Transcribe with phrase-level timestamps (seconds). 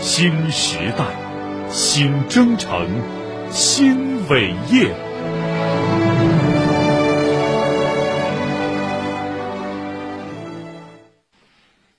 [0.00, 2.86] 新时代，新征程，
[3.50, 4.94] 新伟业。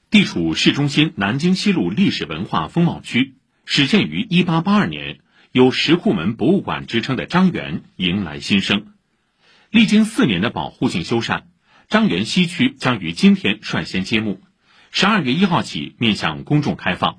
[0.09, 3.33] 地处市中心南京西路历史文化风貌区，
[3.65, 5.19] 始建于一八八二年，
[5.51, 8.93] 有石库门博物馆之称的张园迎来新生。
[9.71, 11.41] 历经四年的保护性修缮，
[11.89, 14.39] 张园西区将于今天率先揭幕，
[14.97, 17.17] 十二月一号起面向公众开放。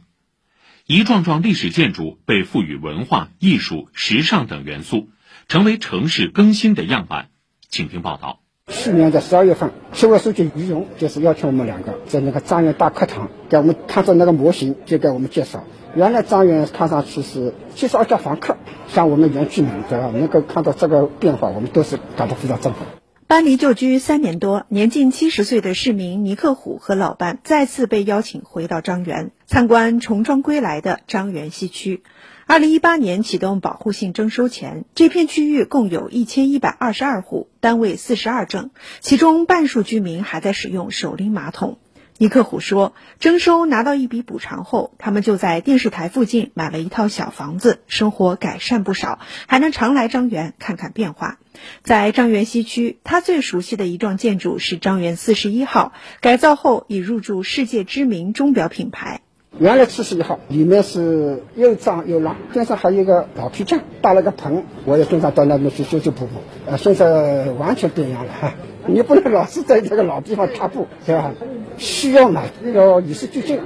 [0.87, 5.09] 一幢幢历史建筑被赋予文化艺术、时尚等元素，
[5.47, 7.29] 成为城市更新的样板。
[7.69, 8.41] 请听报道。
[8.69, 15.63] 去年的十二月份，市委书记于勇就是邀请我们两个在那个张园大课堂，给我们看着那个模型，就给我们介绍。
[15.95, 18.57] 原来张园看上去是七十二家房客，
[18.89, 20.11] 像我们原居民对吧？
[20.15, 22.87] 能够看到这个变化，我们都是感到非常振奋。
[23.29, 32.05] 搬离旧居三年多，年近七十岁的市民尼克虎和老伴再次被邀请回到张园参观重装归来的张园西区。
[32.47, 41.79] 二零一八年启动保护性征收前，这片区域共有一千一百二十二户，单位四十二证，其中半数居民还在使用手拎马桶。
[42.19, 51.39] 尼克虎说，征收拿到一笔补偿后，他们就在电视台附近买了一套小房子，生活改善不少，还能常来张园看看变化。
[51.83, 59.21] 在张园西区，他最熟悉的一幢建筑是张园四十一号，改造后已入驻世界知名钟表品牌。
[59.59, 66.41] 原来七十一号里面是又脏又乱，边上还有一个老皮匠搭了个棚，我也经常到那边去修修补补。
[66.67, 68.55] 呃，现在完全变样了哈，
[68.87, 71.33] 你不能老是在这个老地方踏步，对吧？
[71.79, 72.43] 需要嘛，
[72.75, 73.59] 要与时俱进。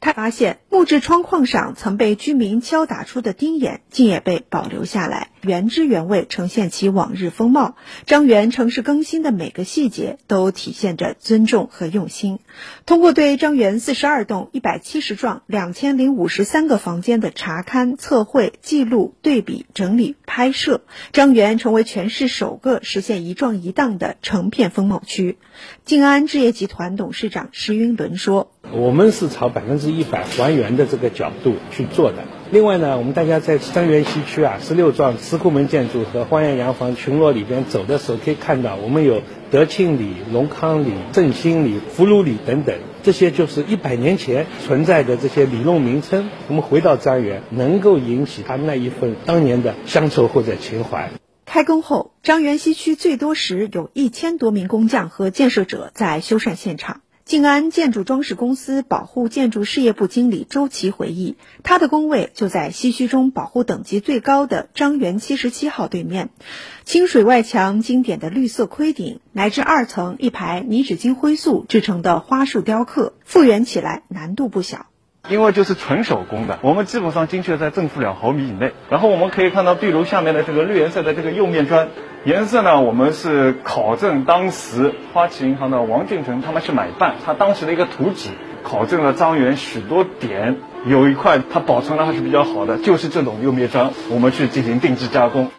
[0.00, 7.76] 他发现木质窗框上曾被居民敲打出的钉眼，竟也被保留下来，原汁原味呈现其往日风貌。
[8.04, 12.38] 张园城市更新的每个细节都体现着尊重和用心。
[12.84, 25.38] 通过对张园四十二栋一百七十幢两千零五十三个房间的查勘、测绘、记录、对比、整理、拍摄，张园成为全市首个实现一幢一档的成片风貌区。
[25.84, 28.52] 静安置业集团董事长石云伦说。
[28.72, 32.24] 我们是朝百分之一百还原的这个角度去做的。
[32.50, 46.28] 另外呢，我们大家在张园西区啊，十六幢石库门建筑和花园洋房群落里边走的时候，可以看到我们有德庆里、隆康里、振兴里、福禄里等等，这些就是一百年前存在的这些里弄名称。
[46.48, 51.10] 我们回到张园，能够引起他那一份当年的乡愁或者情怀。
[51.44, 57.00] 开工后，张园西区最多时有一千多名工匠和建设者在修缮现场。
[57.26, 66.28] 静安建筑装饰公司保护建筑事业部经理周琦回忆，他的工位就在西区中保护等级最高的张园七十七号对面。
[66.84, 74.86] 清水外墙、经典的绿色盔顶，乃至二层一排泥纸金灰塑制成的花束雕刻，复原起来难度不小。
[75.28, 78.72] 因为就是纯手工的，我们基本上精确在正负两毫米以内。
[78.88, 81.88] 然后我们可以看到壁炉下面的这个绿颜色的这个釉面砖，
[82.26, 88.30] 颜色呢，我们是考证当时花旗银行的王俊成他们去买办，他当时的一个图纸，
[88.64, 95.52] 考证了张园许多点，有一块它保存的还是比较好的，就是这种釉面砖，我们去进行定制加工。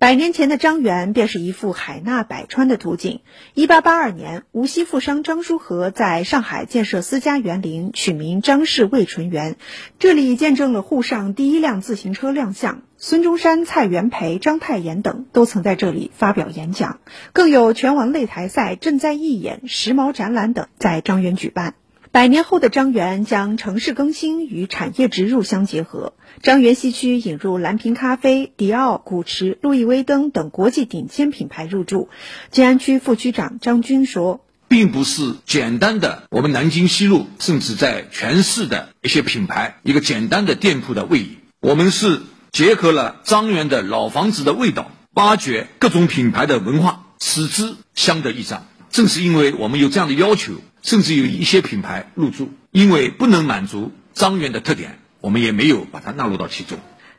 [0.00, 3.20] 百年前的张园便是一幅海纳百川的图景。
[3.54, 9.56] 一八八二年，无锡富商张书和在上海建设私家园林，取名张氏味纯园。
[10.00, 16.98] 这里见证了沪上第一辆自行车亮相，孙中山、蔡元培、章太炎等都曾在这里发表演讲，
[17.32, 21.74] 更有拳王擂台赛、正在义演、时髦展览等在张园举办。
[22.10, 26.12] 百年后的张园将城市更新与产业植入相结合。
[26.42, 32.08] 张园西区引入蓝瓶咖啡、迪奥、古驰、路易威登等国际顶尖品牌入驻。
[32.50, 42.22] 静安区副区长张军说：“并不是简单的我们南京西路，甚至在全市的一些品牌一个简单的店铺的位移，我们是
[42.52, 48.66] 结合了张园的老房子的味道，挖掘各种品牌的文化，使之相得益彰。
[48.90, 56.78] 正是因为我们有这样的要求。”甚至有一些品牌入驻，因为不能满足张园的特点，我们也没有把它纳入到其中。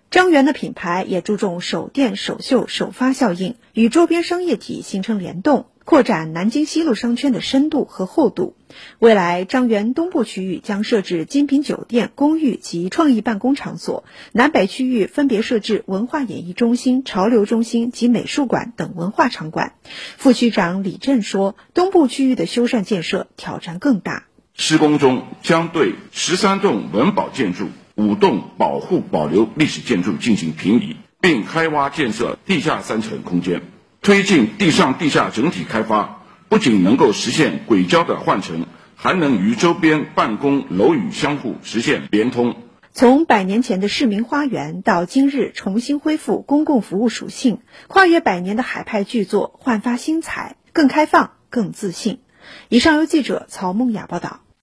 [0.09, 5.68] 张园的品牌也注重首店、首秀、首发效应，与周边商业体形成联动。
[5.89, 8.56] 扩展南京西路商圈的深度和厚度。
[9.00, 19.74] 未来，张园东部区域将设置精品酒店、公寓及创意办公场所；南北区域分别设置文化演艺中心、潮流中心及美术馆等文化场馆。
[20.15, 24.25] 副区长李振说：“东部区域的修缮建设挑战更大。
[24.53, 33.63] 施工中将对十三栋文保建筑、五栋保护保留历史建筑进行评移，并开挖建设地下三层空间。”
[34.01, 38.66] 推进地上地下整体开发，不仅能够实现轨交的换乘，
[38.96, 42.56] 还能与周边办公楼宇相互实现连通。
[42.92, 52.19] 从百年前的市民花园到今日重新恢复公共服务属性，跨越百年的海派巨作焕发新彩，更开放、更自信。
[52.68, 54.42] 以上由记者曹梦雅报道。